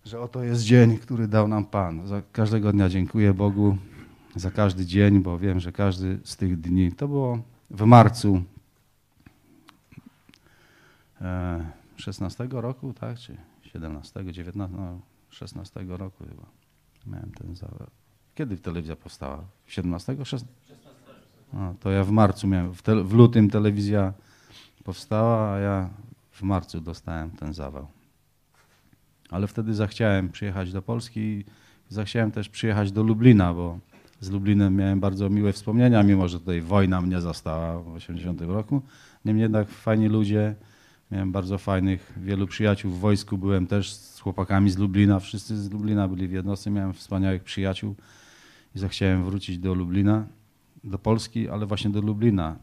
że 0.07 0.21
oto 0.21 0.43
jest 0.43 0.63
dzień, 0.63 0.97
który 0.97 1.27
dał 1.27 1.47
nam 1.47 1.65
Pan. 1.65 2.07
Za 2.07 2.21
każdego 2.31 2.71
dnia 2.71 2.89
dziękuję 2.89 3.33
Bogu 3.33 3.77
za 4.35 4.51
każdy 4.51 4.85
dzień, 4.85 5.19
bo 5.19 5.37
wiem, 5.37 5.59
że 5.59 5.71
każdy 5.71 6.19
z 6.23 6.35
tych 6.37 6.59
dni 6.59 6.91
to 6.91 7.07
było 7.07 7.39
w 7.69 7.85
marcu 7.85 8.43
16 11.95 12.43
e, 12.43 12.47
roku, 12.61 12.93
tak, 12.93 13.17
czy 13.17 13.37
17, 13.61 14.25
19, 14.31 14.77
no 14.77 14.99
16 15.29 15.85
roku 15.87 16.23
chyba 16.29 16.45
miałem 17.07 17.31
ten 17.31 17.55
zawał. 17.55 17.87
Kiedy 18.35 18.57
telewizja 18.57 18.95
powstała? 18.95 19.43
17, 19.67 20.25
16? 20.25 20.47
No, 21.53 21.75
to 21.79 21.91
ja 21.91 22.03
w 22.03 22.11
marcu 22.11 22.47
miałem, 22.47 22.73
w, 22.73 22.81
te, 22.81 23.03
w 23.03 23.13
lutym 23.13 23.49
telewizja 23.49 24.13
powstała, 24.83 25.51
a 25.53 25.59
ja 25.59 25.89
w 26.31 26.41
marcu 26.41 26.81
dostałem 26.81 27.31
ten 27.31 27.53
zawał. 27.53 27.96
Ale 29.29 29.47
wtedy 29.47 29.73
zachciałem 29.73 30.29
przyjechać 30.29 30.71
do 30.71 30.81
Polski 30.81 31.19
i 31.19 31.45
zachciałem 31.89 32.31
też 32.31 32.49
przyjechać 32.49 32.91
do 32.91 33.03
Lublina, 33.03 33.53
bo 33.53 33.79
z 34.19 34.29
Lublinem 34.29 34.75
miałem 34.75 34.99
bardzo 34.99 35.29
miłe 35.29 35.53
wspomnienia, 35.53 36.03
mimo 36.03 36.27
że 36.27 36.39
tutaj 36.39 36.61
wojna 36.61 37.01
mnie 37.01 37.21
zastała 37.21 37.81
w 37.81 37.87
80 37.87 38.41
roku. 38.41 38.81
Niemniej 39.25 39.43
jednak 39.43 39.67
fajni 39.67 40.07
ludzie, 40.07 40.55
Miałem 41.11 41.31
bardzo 41.31 41.57
fajnych, 41.57 42.13
wielu 42.17 42.47
przyjaciół 42.47 42.91
w 42.91 42.99
wojsku. 42.99 43.37
Byłem 43.37 43.67
też 43.67 43.93
z 43.93 44.19
chłopakami 44.19 44.69
z 44.69 44.77
Lublina. 44.77 45.19
Wszyscy 45.19 45.57
z 45.57 45.71
Lublina 45.71 46.07
byli 46.07 46.27
w 46.27 46.31
jednostce. 46.31 46.71
Miałem 46.71 46.93
wspaniałych 46.93 47.43
przyjaciół 47.43 47.95
i 48.75 48.79
zachciałem 48.79 49.25
wrócić 49.25 49.57
do 49.57 49.73
Lublina, 49.73 50.25
do 50.83 50.99
Polski, 50.99 51.49
ale 51.49 51.65
właśnie 51.65 51.89
do 51.89 52.01
Lublina. 52.01 52.55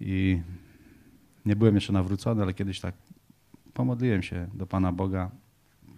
I 0.00 0.40
nie 1.46 1.56
byłem 1.56 1.74
jeszcze 1.74 1.92
nawrócony, 1.92 2.42
ale 2.42 2.54
kiedyś 2.54 2.80
tak 2.80 2.94
pomodliłem 3.74 4.22
się 4.22 4.46
do 4.54 4.66
Pana 4.66 4.92
Boga 4.92 5.30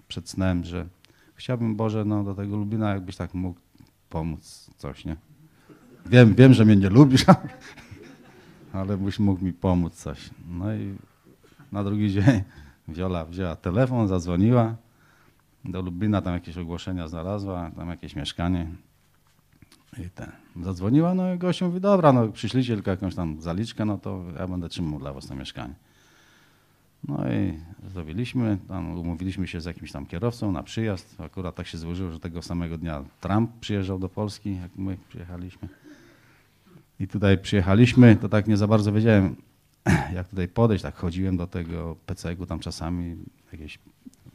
przed 0.08 0.28
snem, 0.28 0.64
że 0.64 0.86
chciałbym 1.34 1.76
Boże 1.76 2.04
no, 2.04 2.24
do 2.24 2.34
tego 2.34 2.56
Lublina, 2.56 2.94
jakbyś 2.94 3.16
tak 3.16 3.34
mógł 3.34 3.60
pomóc 4.08 4.70
coś, 4.76 5.04
nie? 5.04 5.16
Wiem, 6.06 6.34
wiem, 6.34 6.54
że 6.54 6.64
mnie 6.64 6.76
nie 6.76 6.88
lubisz, 6.88 7.24
ale 8.72 8.96
byś 8.96 9.18
mógł 9.18 9.44
mi 9.44 9.52
pomóc 9.52 9.94
coś. 9.94 10.30
No 10.48 10.74
i 10.74 10.94
na 11.72 11.84
drugi 11.84 12.12
dzień 12.12 12.42
Wiola 12.88 13.24
wzięła 13.24 13.56
telefon, 13.56 14.08
zadzwoniła 14.08 14.76
do 15.64 15.82
Lublina, 15.82 16.22
tam 16.22 16.34
jakieś 16.34 16.58
ogłoszenia 16.58 17.08
znalazła, 17.08 17.70
tam 17.76 17.88
jakieś 17.88 18.16
mieszkanie. 18.16 18.66
I 19.98 20.10
ten, 20.10 20.32
zadzwoniła, 20.62 21.14
no 21.14 21.34
i 21.34 21.38
gościu 21.38 21.66
mówi, 21.66 21.80
dobra, 21.80 22.12
no 22.12 22.28
przyślijcie 22.28 22.74
tylko 22.74 22.90
jakąś 22.90 23.14
tam 23.14 23.40
zaliczkę, 23.40 23.84
no 23.84 23.98
to 23.98 24.22
ja 24.38 24.48
będę 24.48 24.68
trzymał 24.68 25.00
dla 25.00 25.12
was 25.12 25.26
to 25.26 25.34
mieszkanie. 25.34 25.74
No 27.04 27.32
i 27.32 27.58
zrobiliśmy, 27.90 28.58
tam 28.68 28.98
umówiliśmy 28.98 29.46
się 29.46 29.60
z 29.60 29.64
jakimś 29.64 29.92
tam 29.92 30.06
kierowcą 30.06 30.52
na 30.52 30.62
przyjazd. 30.62 31.20
Akurat 31.20 31.54
tak 31.54 31.66
się 31.66 31.78
złożyło, 31.78 32.10
że 32.10 32.20
tego 32.20 32.42
samego 32.42 32.78
dnia 32.78 33.04
Trump 33.20 33.50
przyjeżdżał 33.60 33.98
do 33.98 34.08
Polski, 34.08 34.56
jak 34.56 34.76
my 34.76 34.96
przyjechaliśmy. 35.08 35.68
I 37.00 37.08
tutaj 37.08 37.38
przyjechaliśmy, 37.38 38.16
to 38.16 38.28
tak 38.28 38.46
nie 38.48 38.56
za 38.56 38.66
bardzo 38.66 38.92
wiedziałem, 38.92 39.36
jak 40.14 40.28
tutaj 40.28 40.48
podejść. 40.48 40.82
Tak 40.82 40.96
chodziłem 40.96 41.36
do 41.36 41.46
tego 41.46 41.96
PC-gu, 42.06 42.46
tam 42.46 42.60
czasami 42.60 43.16
jakieś 43.52 43.78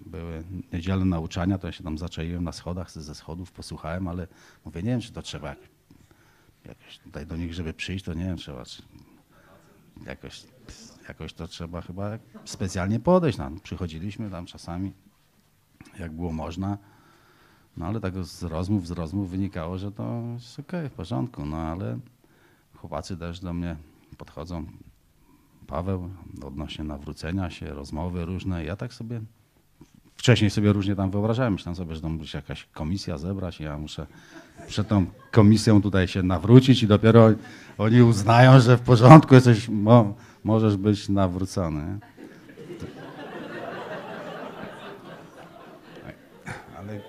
były 0.06 0.44
niedzielne 0.74 1.06
nauczania, 1.06 1.58
to 1.58 1.68
ja 1.68 1.74
się 1.74 1.84
tam 1.84 1.98
zaczaiłem 1.98 2.44
na 2.44 2.52
schodach, 2.52 2.92
ze 2.92 3.16
schodów 3.16 3.52
posłuchałem, 3.52 4.08
ale 4.08 4.28
mówię, 4.66 4.84
nie 4.84 4.90
wiem, 4.90 5.02
czy 5.02 5.12
to 5.12 5.22
trzeba 5.22 5.56
jakoś 6.66 7.00
tutaj 7.04 7.26
do 7.26 7.38
nich, 7.38 7.54
żeby 7.54 7.74
przyjść, 7.74 8.06
to 8.06 8.14
nie 8.14 8.26
wiem, 8.26 8.38
trzeba 8.38 8.64
jakoś, 10.06 10.44
jakoś 11.12 11.34
to 11.34 11.48
trzeba 11.48 11.82
chyba 11.82 12.10
specjalnie 12.46 13.00
podejść. 13.00 13.38
No, 13.38 13.52
przychodziliśmy 13.64 14.30
tam 14.30 14.46
czasami, 14.46 14.92
jak 16.00 16.12
było 16.12 16.32
można, 16.32 16.78
no 17.78 17.86
ale 17.86 18.00
tak 18.00 18.24
z 18.24 18.44
rozmów, 18.44 18.88
z 18.88 18.92
rozmów 18.92 19.30
wynikało, 19.30 19.78
że 19.78 19.92
to 19.92 20.22
jest 20.34 20.60
okej, 20.60 20.80
okay, 20.80 20.90
w 20.90 20.94
porządku, 20.94 21.46
no 21.46 21.58
ale 21.58 22.00
chłopacy 22.76 23.18
też 23.18 23.40
do 23.40 23.54
mnie 23.54 23.76
podchodzą, 24.18 24.66
Paweł, 25.68 26.10
odnośnie 26.46 26.86
nawrócenia 26.86 27.50
się, 27.50 27.66
rozmowy 27.66 28.26
różne. 28.26 28.66
Ja 28.66 28.76
tak 28.76 28.94
sobie 28.94 29.22
wcześniej 30.22 30.50
sobie 30.50 30.74
różnie 30.74 30.96
tam 30.96 31.12
wyobrażałem. 31.12 31.54
Myślałem 31.54 31.76
sobie, 31.76 31.96
że 31.96 32.02
tam 32.02 32.12
musi 32.12 32.38
jakaś 32.38 32.68
komisja 32.74 33.18
zebrać 33.18 33.60
i 33.60 33.64
ja 33.64 33.78
muszę 33.78 34.08
przed 34.68 34.88
tą 34.88 35.06
komisją 35.32 35.82
tutaj 35.82 36.08
się 36.08 36.24
nawrócić 36.24 36.84
i 36.84 36.88
dopiero 36.88 37.30
oni 37.78 38.02
uznają, 38.02 38.60
że 38.60 38.78
w 38.78 38.82
porządku 38.82 39.36
jesteś, 39.36 39.70
mo, 39.70 40.14
możesz 40.44 40.78
być 40.78 41.10
nawrócony. 41.10 42.00
Ale 46.78 47.00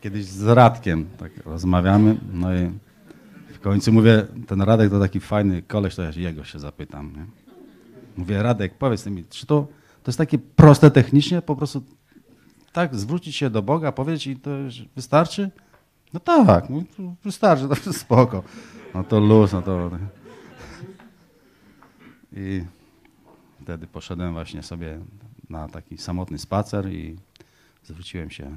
kiedyś 0.00 0.24
z 0.24 0.46
Radkiem 0.46 1.06
tak 1.18 1.32
rozmawiamy, 1.46 2.16
no 2.32 2.54
i 2.54 2.70
w 3.48 3.60
końcu 3.60 3.92
mówię, 3.92 4.26
ten 4.46 4.62
Radek 4.62 4.90
to 4.90 5.00
taki 5.00 5.20
fajny 5.20 5.62
koleś, 5.62 5.94
to 5.94 6.02
ja 6.02 6.10
jego 6.16 6.44
się 6.44 6.58
zapytam. 6.58 7.12
Nie? 7.16 7.26
Mówię, 8.16 8.42
Radek, 8.42 8.74
powiedz 8.74 9.06
mi, 9.06 9.24
czy 9.24 9.46
to, 9.46 9.66
to 10.02 10.10
jest 10.10 10.18
takie 10.18 10.38
proste 10.38 10.90
technicznie, 10.90 11.42
po 11.42 11.56
prostu 11.56 11.82
tak 12.72 12.94
zwrócić 12.96 13.36
się 13.36 13.50
do 13.50 13.62
Boga, 13.62 13.92
powiedzieć 13.92 14.26
i 14.26 14.36
to 14.36 14.50
wystarczy? 14.96 15.50
No 16.12 16.20
tak, 16.20 16.70
no, 16.70 16.82
wystarczy, 17.24 17.68
to 17.68 17.92
spoko. 18.04 18.42
No 18.94 19.04
to 19.04 19.20
luz, 19.20 19.52
no 19.52 19.62
to... 19.62 19.90
I 22.32 22.64
wtedy 23.62 23.86
poszedłem 23.86 24.32
właśnie 24.32 24.62
sobie 24.62 25.00
na 25.50 25.68
taki 25.68 25.98
samotny 25.98 26.38
spacer 26.38 26.92
i 26.92 27.16
zwróciłem 27.84 28.30
się 28.30 28.56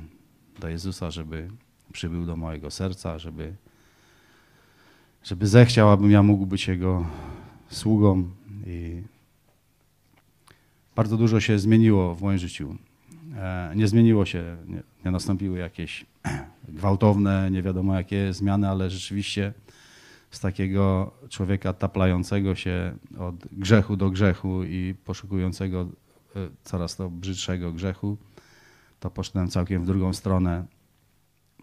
do 0.60 0.70
Jezusa, 0.70 1.12
żeby 1.12 1.48
przybył 1.94 2.26
do 2.26 2.36
mojego 2.36 2.72
serca, 2.72 3.20
żeby, 3.20 3.54
żeby 5.24 5.48
zechciał, 5.48 5.90
abym 5.90 6.12
ja 6.12 6.24
mógł 6.24 6.46
być 6.46 6.68
Jego 6.68 7.06
sługą. 7.70 8.30
I 8.68 9.02
bardzo 10.96 11.18
dużo 11.18 11.40
się 11.40 11.60
zmieniło 11.60 12.16
w 12.16 12.22
moim 12.22 12.38
życiu. 12.38 12.76
E, 13.38 13.72
nie 13.76 13.88
zmieniło 13.88 14.26
się, 14.26 14.58
nie, 14.68 14.84
nie 15.06 15.12
nastąpiły 15.12 15.60
jakieś 15.60 16.06
gwałtowne, 16.70 17.52
nie 17.52 17.62
wiadomo 17.62 17.96
jakie 17.96 18.34
zmiany, 18.34 18.70
ale 18.70 18.90
rzeczywiście 18.90 19.54
z 20.32 20.40
takiego 20.40 21.12
człowieka 21.30 21.74
taplającego 21.74 22.56
się 22.56 22.94
od 23.20 23.36
grzechu 23.52 23.98
do 23.98 24.10
grzechu 24.10 24.64
i 24.64 24.96
poszukującego 25.06 25.82
e, 25.82 26.40
coraz 26.64 26.96
to 26.96 27.10
brzydszego 27.10 27.72
grzechu, 27.72 28.18
to 29.00 29.10
poszedłem 29.12 29.48
całkiem 29.48 29.84
w 29.84 29.86
drugą 29.86 30.14
stronę. 30.14 30.66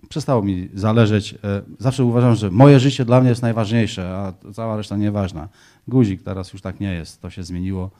Przestało 0.08 0.42
mi 0.42 0.68
zależeć. 0.74 1.34
E, 1.34 1.62
zawsze 1.78 2.04
uważam, 2.04 2.34
że 2.34 2.50
moje 2.50 2.80
życie 2.80 3.04
dla 3.04 3.20
mnie 3.20 3.28
jest 3.28 3.42
najważniejsze, 3.42 4.16
a 4.16 4.52
cała 4.52 4.76
reszta 4.76 4.96
nieważna. 4.96 5.48
Guzik 5.88 6.22
teraz 6.22 6.52
już 6.52 6.62
tak 6.62 6.80
nie 6.80 6.92
jest, 6.92 7.22
to 7.22 7.30
się 7.30 7.42
zmieniło. 7.42 7.90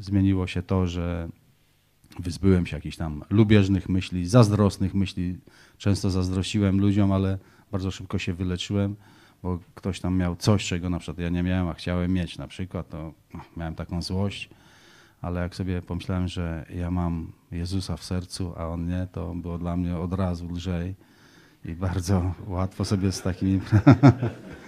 Zmieniło 0.00 0.46
się 0.46 0.62
to, 0.62 0.86
że 0.86 1.28
wyzbyłem 2.18 2.66
się 2.66 2.76
jakichś 2.76 2.96
tam 2.96 3.24
lubieżnych 3.30 3.88
myśli, 3.88 4.26
zazdrosnych 4.26 4.94
myśli. 4.94 5.38
Często 5.78 6.10
zazdrościłem 6.10 6.80
ludziom, 6.80 7.12
ale 7.12 7.38
bardzo 7.72 7.90
szybko 7.90 8.18
się 8.18 8.32
wyleczyłem, 8.32 8.96
bo 9.42 9.58
ktoś 9.74 10.00
tam 10.00 10.16
miał 10.16 10.36
coś, 10.36 10.66
czego 10.66 10.90
na 10.90 10.98
przykład 10.98 11.18
ja 11.18 11.28
nie 11.28 11.42
miałem, 11.42 11.68
a 11.68 11.74
chciałem 11.74 12.12
mieć 12.12 12.38
na 12.38 12.46
przykład, 12.46 12.88
to 12.88 13.12
miałem 13.56 13.74
taką 13.74 14.02
złość. 14.02 14.50
Ale 15.22 15.40
jak 15.40 15.54
sobie 15.54 15.82
pomyślałem, 15.82 16.28
że 16.28 16.66
ja 16.74 16.90
mam 16.90 17.32
Jezusa 17.52 17.96
w 17.96 18.04
sercu, 18.04 18.52
a 18.56 18.68
On 18.68 18.86
nie, 18.86 19.08
to 19.12 19.34
było 19.34 19.58
dla 19.58 19.76
mnie 19.76 19.96
od 19.96 20.12
razu 20.12 20.48
lżej 20.48 20.94
i 21.64 21.74
bardzo 21.74 22.34
łatwo 22.46 22.84
sobie 22.84 23.12
z 23.12 23.22
takimi... 23.22 23.60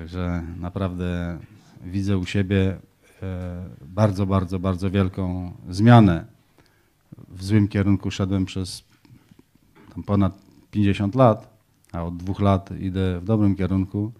Także 0.00 0.42
naprawdę 0.56 1.38
widzę 1.84 2.18
u 2.18 2.26
siebie 2.26 2.78
e, 3.22 3.64
bardzo, 3.82 4.26
bardzo, 4.26 4.58
bardzo 4.58 4.90
wielką 4.90 5.52
zmianę. 5.70 6.24
W 7.28 7.44
złym 7.44 7.68
kierunku 7.68 8.10
szedłem 8.10 8.44
przez 8.44 8.84
ponad 10.06 10.38
50 10.70 11.14
lat, 11.14 11.58
a 11.92 12.04
od 12.04 12.16
dwóch 12.16 12.40
lat 12.40 12.70
idę 12.80 13.20
w 13.20 13.24
dobrym 13.24 13.56
kierunku 13.56 14.12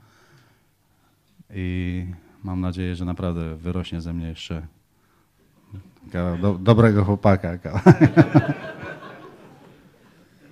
i 1.54 2.06
mam 2.44 2.60
nadzieję, 2.60 2.96
że 2.96 3.04
naprawdę 3.04 3.56
wyrośnie 3.56 4.00
ze 4.00 4.12
mnie 4.12 4.28
jeszcze 4.28 4.66
do, 6.40 6.58
dobrego 6.58 7.04
chłopaka. 7.04 7.58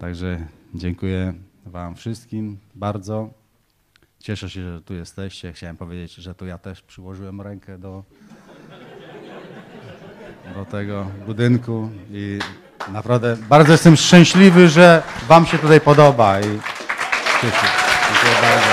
Także 0.00 0.46
dziękuję 0.74 1.34
Wam 1.66 1.94
wszystkim 1.94 2.58
bardzo. 2.74 3.30
Cieszę 4.20 4.50
się, 4.50 4.74
że 4.74 4.80
tu 4.80 4.94
jesteście. 4.94 5.52
Chciałem 5.52 5.76
powiedzieć, 5.76 6.14
że 6.14 6.34
tu 6.34 6.46
ja 6.46 6.58
też 6.58 6.82
przyłożyłem 6.82 7.40
rękę 7.40 7.78
do, 7.78 8.04
do 10.54 10.64
tego 10.64 11.10
budynku 11.26 11.90
i 12.10 12.38
naprawdę 12.88 13.36
bardzo 13.36 13.72
jestem 13.72 13.96
szczęśliwy, 13.96 14.68
że 14.68 15.02
Wam 15.28 15.46
się 15.46 15.58
tutaj 15.58 15.80
podoba 15.80 16.40
i 16.40 16.60
cieszę. 17.40 17.66
Dziękuję 18.08 18.32
bardzo. 18.42 18.67